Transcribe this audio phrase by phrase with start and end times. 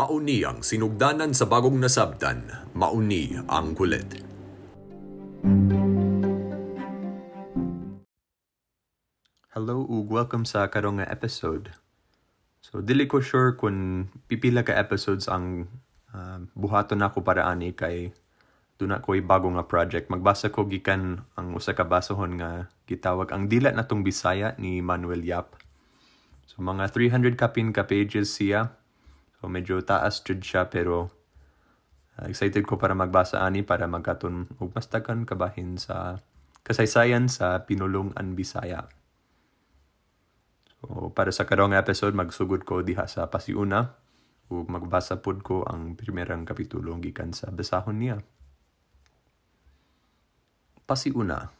[0.00, 4.16] Mauni ang sinugdanan sa bagong nasabtan, mauni ang kulit.
[9.52, 11.76] Hello ug welcome sa karong episode.
[12.64, 15.68] So dili ko sure kung pipila ka episodes ang
[16.16, 18.16] uh, buhaton nako para ani kay
[18.80, 20.08] duna ko'y bago nga project.
[20.08, 25.20] Magbasa ko gikan ang usa ka basahon nga gitawag ang dila natong Bisaya ni Manuel
[25.20, 25.60] Yap.
[26.48, 28.79] So mga 300 kapin ka pages siya.
[29.40, 31.08] So medyo taas siya pero
[32.20, 36.20] uh, excited ko para magbasa ani para magkaton ug mas kabahin sa
[36.60, 38.84] kasaysayan sa pinulong an Bisaya.
[40.80, 43.96] So, para sa karong episode, magsugod ko diha sa pasiuna
[44.48, 48.16] ug magbasa pod ko ang primerang kapitulo gikan sa basahon niya.
[50.88, 51.59] Pasiuna.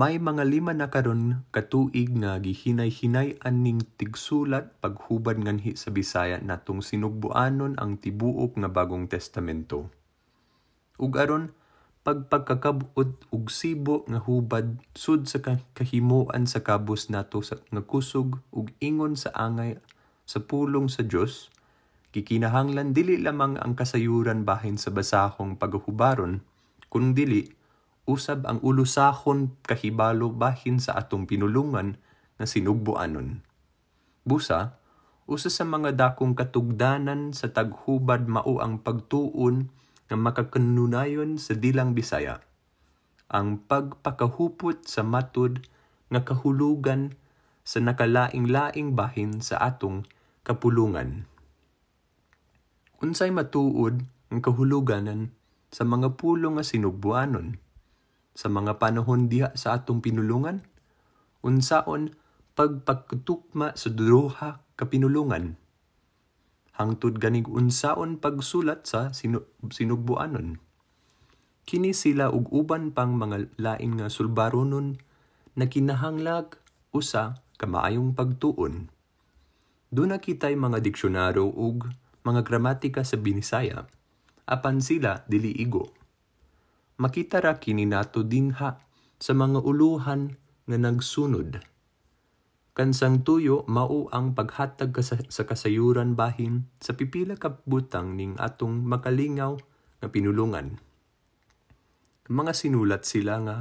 [0.00, 6.80] May mga lima na karon katuig nga gihinay-hinay aning tigsulat paghubad nganhi sa Bisaya natong
[6.80, 9.92] sinugbuanon ang tibuok nga Bagong Testamento.
[10.96, 11.52] Ug aron
[12.00, 15.44] pagpagkakabot ug sibo nga hubad sud sa
[15.76, 19.84] kahimuan sa kabus nato sa nga kusog ug ingon sa angay
[20.24, 21.52] sa pulong sa Dios
[22.16, 26.40] kikinahanglan dili lamang ang kasayuran bahin sa basahong paghubaron
[26.88, 27.59] kun dili
[28.10, 31.94] usab ang ulusahon kahibalo bahin sa atong pinulungan
[32.34, 33.46] nga sinugbuanon
[34.26, 34.80] busa
[35.30, 39.70] usa sa mga dakong katugdanan sa taghubad mao ang pagtuon
[40.10, 42.42] nga makakanunayon sa dilang Bisaya.
[43.30, 45.62] Ang pagpakahupot sa matud
[46.10, 47.14] nga kahulugan
[47.62, 50.02] sa nakalaing-laing bahin sa atong
[50.42, 51.30] kapulungan.
[52.98, 54.02] Unsay matuod
[54.34, 55.30] ang kahuluganan
[55.70, 57.54] sa mga pulong nga sinugbuanon
[58.34, 60.62] sa mga panahon diha sa atong pinulungan
[61.40, 62.14] unsaon
[62.54, 65.60] pagpagtukma sa duha ka pinulungan
[66.80, 70.56] hangtod ganig unsaon pagsulat sa sinu- sinugbuanon.
[71.68, 74.96] Kini sila ug uban pang mga laing nga sulbaronon
[75.52, 76.56] na kinahanglag
[76.96, 78.88] usa ka maayong pagtuon.
[79.92, 81.92] Duna kitay mga diksyonaryo ug
[82.24, 83.84] mga gramatika sa Binisaya,
[84.48, 85.99] apan sila dili igo.
[87.00, 88.76] Makita ra kini nato dinha
[89.16, 90.36] sa mga uluhan
[90.68, 91.64] nga nagsunod
[92.70, 99.58] Kansang tuyo mao ang paghatag sa kasayuran bahin sa pipila ka butang ning atong makalingaw
[100.00, 100.80] nga pinulungan.
[102.30, 103.56] Mga sinulat sila nga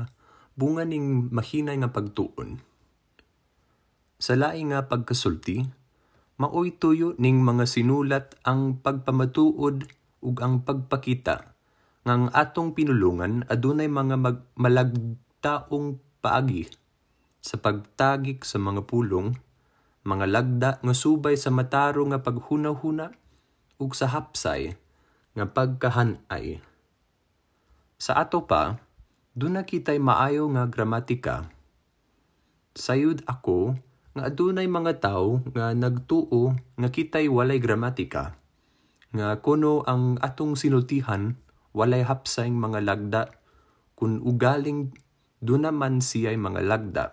[0.53, 2.63] bunga ning mahinay nga pagtuon.
[4.21, 5.67] Sa laing nga pagkasulti,
[6.37, 9.89] maoy tuyo ning mga sinulat ang pagpamatuod
[10.21, 11.58] ug ang pagpakita
[12.07, 16.71] ngang atong pinulungan adunay mga mag- malagtaong paagi
[17.39, 19.35] sa pagtagik sa mga pulong,
[20.03, 23.15] mga lagda nga subay sa mataro nga paghunaw-huna
[23.79, 24.75] ug sa hapsay
[25.35, 26.59] nga pagkahanay.
[27.99, 28.79] Sa ato pa,
[29.35, 31.47] duna kitay maayo nga gramatika.
[32.75, 33.75] Sayud ako
[34.15, 38.35] nga adunay mga tawo nga nagtuo nga kitay walay gramatika.
[39.15, 41.39] Nga kuno ang atong sinultihan
[41.75, 43.23] walay hapsay mga lagda
[43.93, 44.93] kun ugaling
[45.39, 47.05] duna man siya'y mga lagda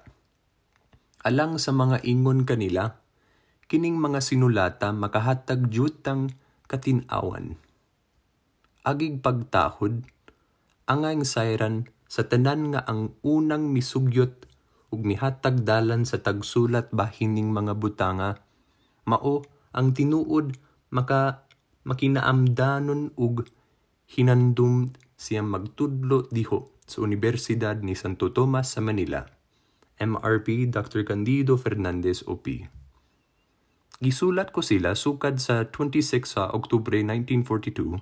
[1.27, 3.03] alang sa mga ingon kanila,
[3.67, 6.31] kining mga sinulata makahatag jutang
[6.71, 7.59] katinawan.
[8.87, 10.06] Agig pagtahod,
[10.87, 14.47] angay sayran sa tanan nga ang unang misugyot
[14.94, 18.38] ug mihatag dalan sa tagsulat bahining mga butanga,
[19.03, 19.43] mao
[19.75, 20.55] ang tinuod
[20.94, 21.43] maka
[21.83, 23.50] makinaamdanon ug
[24.06, 29.27] hinandum siyang magtudlo diho sa Universidad ni Santo Tomas sa Manila.
[29.97, 31.09] MRP Dr.
[31.09, 32.69] Candido Fernandez OP.
[33.97, 37.97] Gisulat ko sila sukad sa 26 sa Oktubre 1942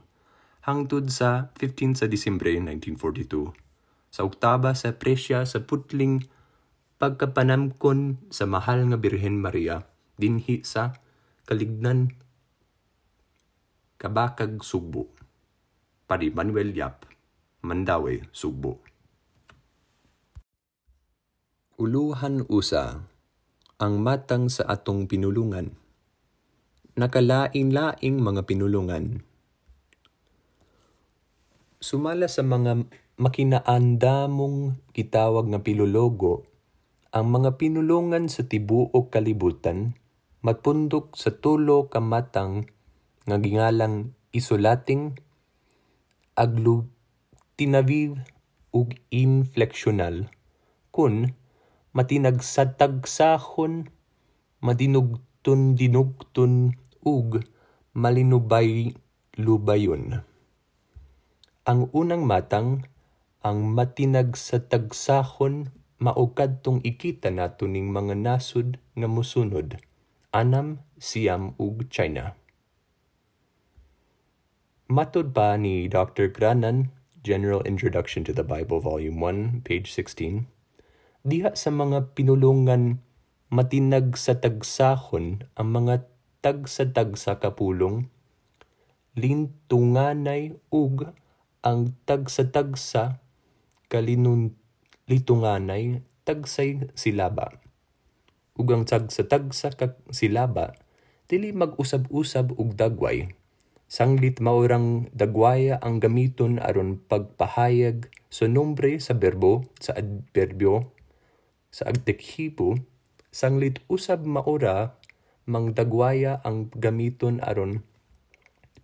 [0.67, 3.55] hangtod sa 15 sa Disyembre 1942
[4.11, 6.27] sa oktaba sa presya sa putling
[6.99, 9.87] pagkapanamkon sa mahal nga Birhen Maria
[10.19, 10.99] dinhi sa
[11.47, 12.11] Kalignan
[14.03, 15.15] Kabakag Sugbo.
[16.05, 17.09] Pari Manuel Yap,
[17.65, 18.77] Mandawi, Sugbo.
[21.81, 23.09] Uluhan usa
[23.81, 25.73] ang matang sa atong pinulungan.
[27.01, 29.25] Nakalain-laing mga pinulungan.
[31.81, 32.85] Sumala sa mga
[33.17, 36.45] makinaandamong gitawag nga pilologo,
[37.17, 39.97] ang mga pinulungan sa tibuok kalibutan
[40.45, 42.69] matpundok sa tulo ka matang
[43.25, 45.17] nga gingalang isolating
[46.35, 48.19] agglutinative
[48.75, 50.31] ug inflectional
[50.95, 51.35] kun
[51.95, 53.87] matinagsatagsahon,
[54.59, 56.75] madinugton-dinugton
[57.07, 57.39] ug
[57.95, 58.91] malinubay
[59.39, 60.27] lubayon.
[61.63, 62.91] Ang unang matang,
[63.47, 65.71] ang matinag sa tagsahon
[66.03, 69.79] maukad tong ikita nato ning mga nasud nga musunod,
[70.35, 72.35] anam, Siam ug China.
[74.85, 76.29] Matod pa ni Dr.
[76.29, 76.93] Granan,
[77.25, 80.45] General Introduction to the Bible, Volume 1, page 16,
[81.25, 83.01] diha sa mga pinulungan
[83.49, 86.05] matinag sa tagsahon ang mga
[86.45, 88.13] tag sa tag sa kapulong,
[89.17, 91.09] lintunganay ug
[91.65, 93.25] ang tag sa tagsa
[93.89, 94.53] kalinun
[95.09, 97.57] litunganay tagsay silaba.
[98.61, 100.77] Ug ang tag sa tagsa ka silaba
[101.25, 103.33] dili mag-usab-usab ug dagway.
[103.95, 110.91] Sanglit maurang dagwaya ang gamiton aron pagpahayag sa nombre sa berbo sa adverbio
[111.71, 112.75] sa adjektibo
[113.31, 114.99] sanglit usab maura
[115.47, 117.87] mangdagwaya ang gamiton aron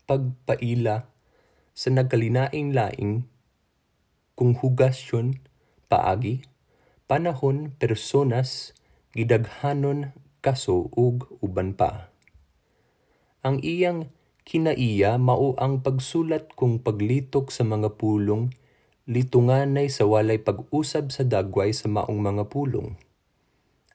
[0.07, 1.11] pagpaila
[1.75, 3.27] sa nagkalinaing-laing
[4.39, 5.43] kung hugasyon,
[5.91, 6.47] paagi,
[7.11, 8.79] panahon, personas,
[9.19, 12.15] gidaghanon, kaso ug uban pa.
[13.43, 14.07] Ang iyang
[14.49, 18.53] kinaiya mao ang pagsulat kung paglitok sa mga pulong
[19.11, 22.95] litunganay sa walay pag-usab sa dagway sa maong mga pulong.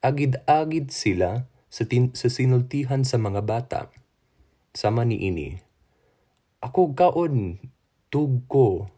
[0.04, 3.82] Agid-agid sila sa, tin- sa sinultihan sa mga bata.
[4.76, 5.56] Sama ni ini.
[6.60, 7.64] Ako gaon,
[8.12, 8.92] tugko,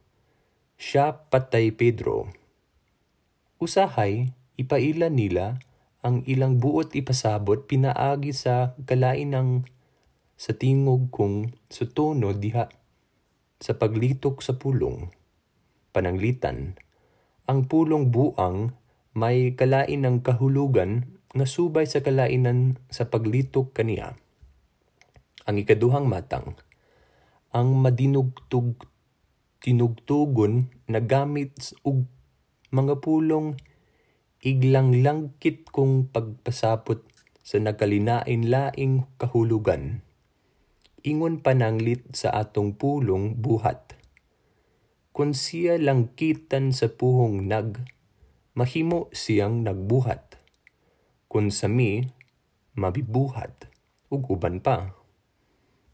[0.73, 2.33] siya patay Pedro.
[3.61, 5.61] Usahay, ipaila nila
[6.01, 9.49] ang ilang buot ipasabot pinaagi sa kalain ng
[10.37, 12.69] sa tingog kung sa tono diha
[13.57, 15.09] sa paglitok sa pulong.
[15.89, 16.77] Pananglitan,
[17.49, 18.77] ang pulong buang
[19.17, 24.13] may kalain ng kahulugan nga subay sa kalainan sa paglitok kaniya.
[25.49, 26.53] Ang ikaduhang matang,
[27.49, 28.77] ang madinugtug
[29.57, 32.05] tinugtugon na gamit og
[32.69, 33.57] mga pulong
[34.45, 37.01] iglang langkit kung pagpasapot
[37.41, 40.06] sa nagkalinain-laing kahulugan.
[41.07, 43.95] Ingon pananglit sa atong pulong buhat.
[45.15, 47.79] Kung siya langkitan sa puhong nag,
[48.59, 50.35] mahimo siyang nagbuhat.
[51.31, 52.11] Kung sami,
[52.75, 53.71] mabibuhat,
[54.11, 54.99] ug uban pa.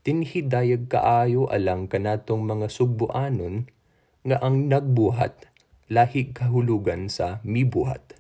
[0.02, 3.70] Tinhidayag kaayo alang kanatong mga sugbuanon
[4.26, 5.46] nga ang nagbuhat
[5.94, 8.18] lahi kahulugan sa mibuhat.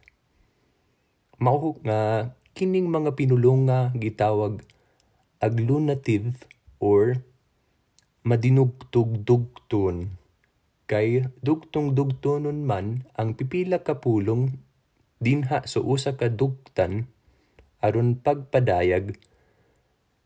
[1.41, 4.61] Mao nga kining mga pinulong nga gitawag
[5.41, 6.52] aglunative
[6.83, 7.23] or
[8.27, 10.19] madinugtog-dugton
[10.83, 14.59] kay dugtong-dugtonon man ang pipila ka pulong
[15.23, 17.07] dinha sa usa ka dugtan
[17.79, 19.15] aron pagpadayag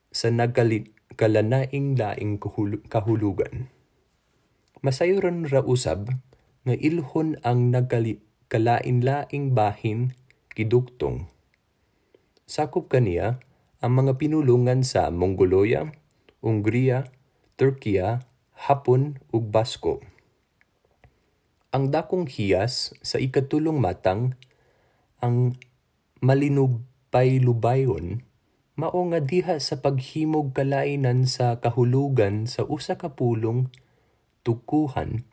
[0.09, 2.42] sa nagalit kalanaing laing
[2.89, 3.69] kahulugan.
[4.81, 6.09] Masayron ra usab
[6.65, 10.13] nga ilhon ang nagkali kalain-laing bahin
[10.54, 11.30] kidugtong.
[12.45, 13.42] Sakop kaniya
[13.81, 15.89] ang mga pinulungan sa Mongolia,
[16.45, 17.10] Ungria,
[17.57, 18.22] Turkiya,
[18.54, 20.06] Hapon ug Basko.
[21.74, 24.38] Ang dakong hiyas sa ikatulong matang
[25.18, 25.57] ang
[26.22, 28.22] malinubay-lubayon
[28.78, 33.73] mao nga diha sa paghimog kalainan sa kahulugan sa usa ka pulong
[34.45, 35.26] tukuhan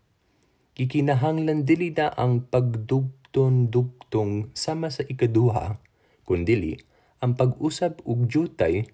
[0.73, 5.76] gikinahanglan dili na ang pagdugton-dugtong sama sa ikaduha
[6.25, 6.81] kundili
[7.21, 8.88] ang pag-usab og jutay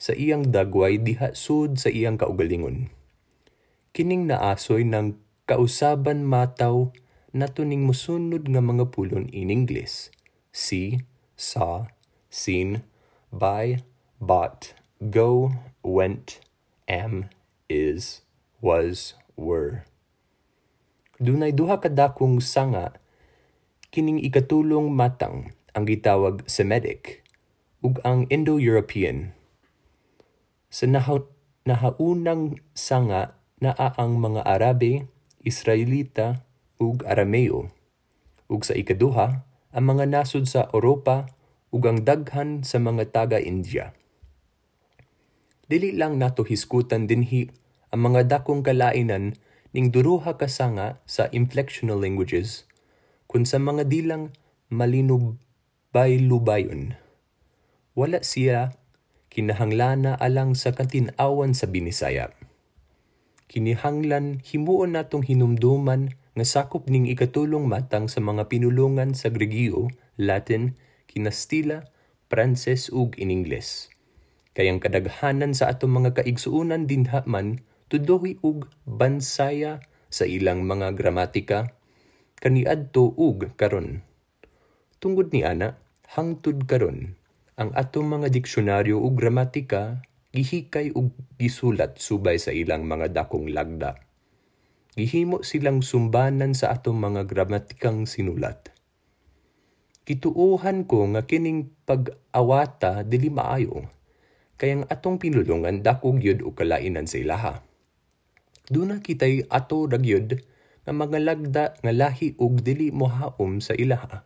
[0.00, 2.88] sa iyang dagway diha sud sa iyang kaugalingon
[3.92, 6.88] kining naasoy ng kausaban mataw
[7.36, 10.08] nato ning mosunod nga mga pulon in English
[10.50, 11.04] see
[11.36, 11.86] saw
[12.32, 12.82] seen
[13.30, 13.82] by
[14.20, 14.74] bought,
[15.10, 15.50] go,
[15.82, 16.44] went,
[16.86, 17.32] am,
[17.68, 18.20] is,
[18.60, 19.88] was, were.
[21.16, 22.96] Dunay duha ka dakong sanga
[23.90, 27.24] kining ikatulong matang ang gitawag Semitic
[27.80, 29.32] ug ang Indo-European.
[30.70, 31.26] Sa naha,
[31.66, 35.10] nahaunang sanga naa ang mga Arabe,
[35.42, 36.46] Israelita
[36.78, 37.74] ug Arameo.
[38.46, 39.42] Ug sa ikaduha,
[39.74, 41.26] ang mga nasod sa Europa
[41.74, 43.90] ug ang daghan sa mga taga-India.
[45.66, 47.50] Dili lang nato hiskutan dinhi
[47.90, 49.34] ang mga dakong kalainan
[49.74, 52.66] ning duruha ka sanga sa inflectional languages
[53.30, 54.34] kun sa mga dilang
[54.70, 56.94] malinubay-lubayon.
[57.94, 58.70] Wala siya
[59.30, 62.34] kinahanglana alang sa katinawan sa Binisaya.
[63.46, 70.74] Kinihanglan himuon natong hinumduman nga sakop ning ikatulong matang sa mga pinulungan sa Gregio, Latin,
[71.06, 71.86] Kinastila,
[72.30, 73.90] Pranses ug in Ingles
[74.54, 81.74] Kayang kadaghanan sa atong mga kaigsuunan dinha man tudohi ug bansaya sa ilang mga gramatika
[82.38, 84.02] kaniadto ug karon.
[85.02, 87.19] Tungod ni ana, hangtod karon
[87.60, 90.00] ang atong mga diksyonaryo ug gramatika
[90.32, 94.00] gihikay ug gisulat subay sa ilang mga dakong lagda.
[94.96, 98.72] Gihimo silang sumbanan sa atong mga gramatikang sinulat.
[100.08, 103.84] Kituuhan ko nga kining pag-awata dili maayo,
[104.56, 107.60] kayang atong pinulungan dako gyud og kalainan sa ilaha.
[108.72, 110.40] Duna kitay ato ragyod
[110.88, 114.24] nga mga lagda nga lahi ug dili mohaom sa ilaha.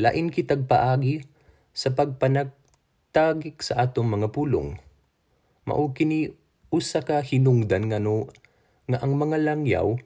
[0.00, 1.31] Lain kitag paagi
[1.72, 4.76] sa pagpanagtagik sa atong mga pulong.
[5.64, 6.32] Mao kini
[6.72, 8.28] usa ka hinungdan ngano
[8.88, 9.96] nga ang mga langyaw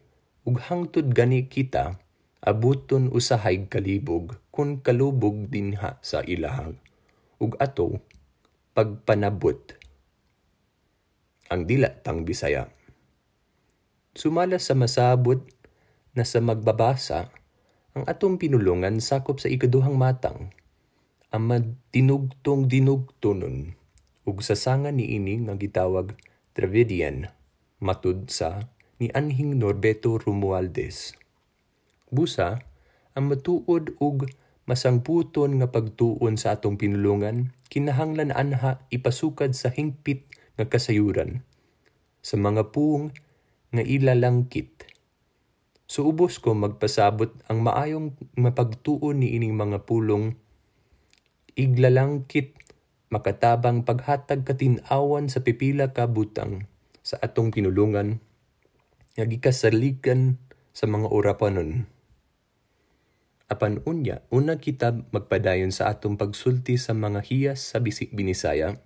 [0.47, 1.99] ug hangtod gani kita
[2.43, 6.79] abuton usahay kalibog kun kalubog dinha sa ilahag.
[7.43, 7.99] Ug ato
[8.77, 9.73] pagpanabot.
[11.49, 12.69] Ang dila tang Bisaya.
[14.17, 15.45] Sumala sa masabot
[16.17, 17.29] na sa magbabasa,
[17.93, 20.53] ang atong pinulungan sakop sa ikaduhang matang,
[21.37, 23.77] ang madinugtong dinugtonon
[24.25, 26.17] ug sasanga niini nga gitawag
[26.57, 27.29] Dravidian
[27.77, 31.13] matud sa ni Anhing Norberto Romualdez.
[32.09, 32.65] Busa,
[33.13, 34.25] ang matuod ug
[34.65, 40.25] masangputon nga pagtuon sa atong pinulungan kinahanglan anha ipasukad sa hingpit
[40.57, 41.45] nga kasayuran
[42.25, 43.13] sa mga puong
[43.77, 44.89] nga ilalangkit.
[45.85, 50.41] So ubos ko magpasabot ang maayong mapagtuon ni ining mga pulong
[51.57, 52.53] iglalangkit
[53.09, 56.69] makatabang paghatag katinawan sa pipila ka butang
[57.01, 58.21] sa atong kinulungan
[59.17, 60.37] nga gikasaligan
[60.77, 61.89] sa mga orapanon.
[63.49, 68.77] Apan unya, una kita magpadayon sa atong pagsulti sa mga hiyas sa bisik binisaya,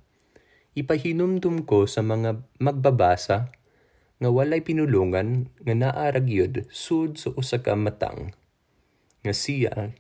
[0.78, 3.50] ipahinumdum ko sa mga magbabasa
[4.20, 8.36] nga walay pinulungan nga naaragyod sud sa usa ka matang
[9.24, 9.96] nga siya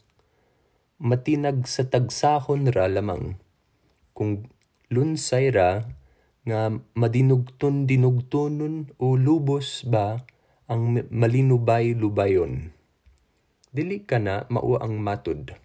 [1.00, 3.40] matinag sa tagsahon ra lamang
[4.12, 4.44] kung
[4.92, 5.88] lunsay ra
[6.44, 10.20] nga madinugton dinugtonon o lubos ba
[10.68, 12.70] ang malinubay-lubayon.
[13.72, 15.56] Dili ka na mao ang matud.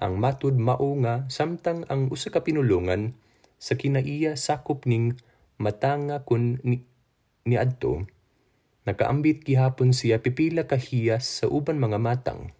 [0.00, 3.12] Ang matud mao nga samtang ang usa ka pinulungan
[3.60, 5.20] sa kinaiya sakop ning
[5.60, 6.84] matanga kun ni,
[7.44, 8.04] ni adto
[8.86, 12.54] nakaambit gihapon siya pipila ka hiyas sa uban mga matang.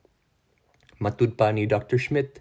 [0.96, 2.00] Matud pa ni Dr.
[2.00, 2.40] Schmidt,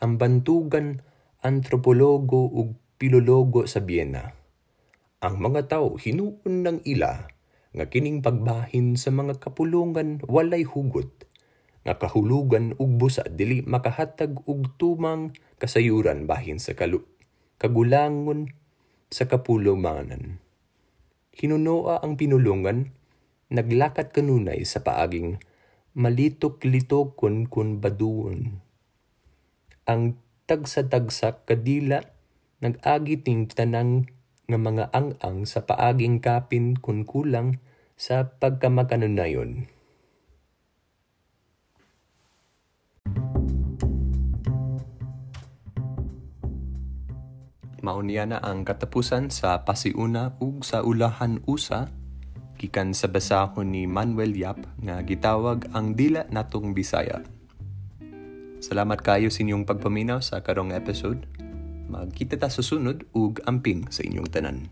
[0.00, 1.04] ang bantugan
[1.44, 4.34] antropologo ug pilologo sa Vienna.
[5.20, 7.26] Ang mga tao hinuon ng ila
[7.74, 11.28] nga kining pagbahin sa mga kapulungan walay hugot
[11.84, 17.02] nga kahulugan ug busa dili makahatag og tumang kasayuran bahin sa kalu
[17.58, 18.54] kagulangon
[19.10, 20.38] sa kapulunganan.
[21.34, 22.94] Hinunoa ang pinulungan
[23.50, 25.42] naglakat kanunay sa paaging
[25.98, 28.62] malitok-litokon kun baduon.
[29.82, 30.14] Ang
[30.46, 32.06] tagsa-tagsa kadila
[32.62, 34.06] nag-agi ting tanang
[34.46, 37.58] nga mga ang-ang sa paaging kapin kun kulang
[37.98, 39.66] sa pagkamakanunayon.
[47.82, 51.90] Mauniya na ang katapusan sa pasiuna ug sa ulahan usa
[52.58, 57.22] gikan sa basahon ni Manuel Yap nga gitawag ang dila natong Bisaya.
[58.58, 61.22] Salamat kayo sa inyong pagpaminaw sa karong episode.
[61.86, 64.66] Magkita ta sa sunod ug amping sa inyong tanan.